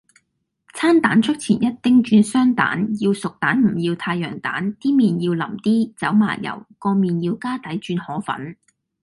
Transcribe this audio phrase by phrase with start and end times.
[0.73, 8.57] 餐蛋出前一丁轉雙蛋，要熟蛋唔要太陽蛋，啲麵要淋啲，走麻油，個麵要加底轉河粉